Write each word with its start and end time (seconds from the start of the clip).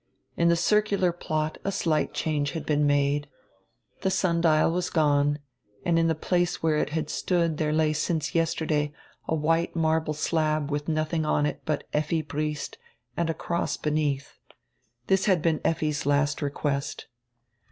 In 0.35 0.47
the 0.47 0.55
circular 0.55 1.11
plot 1.11 1.59
a 1.63 1.71
slight 1.71 2.11
change 2.11 2.53
had 2.53 2.65
been 2.65 2.87
made. 2.87 3.29
The 4.01 4.09
sundial 4.09 4.71
was 4.71 4.89
gone 4.89 5.37
and 5.85 5.99
in 5.99 6.07
the 6.07 6.15
place 6.15 6.63
where 6.63 6.77
it 6.77 6.89
had 6.89 7.07
stood 7.07 7.57
there 7.57 7.71
lay 7.71 7.93
since 7.93 8.33
yester 8.33 8.65
day 8.65 8.93
a 9.27 9.35
white 9.35 9.75
marble 9.75 10.15
slab 10.15 10.71
with 10.71 10.87
nothing 10.87 11.23
on 11.23 11.45
it 11.45 11.61
but 11.65 11.83
"Effi 11.93 12.23
Briest" 12.23 12.79
and 13.15 13.29
a 13.29 13.35
cross 13.35 13.77
beneath. 13.77 14.39
This 15.05 15.25
had 15.25 15.39
been 15.39 15.61
Effi's 15.63 16.07
last 16.07 16.41
request. 16.41 17.05